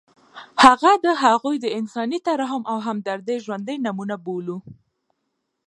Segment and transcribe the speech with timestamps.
[0.63, 4.57] هغه د هغوی د انساني ترحم او همدردۍ ژوندۍ نمونه بولو.